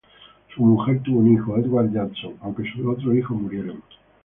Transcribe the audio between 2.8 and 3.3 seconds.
otros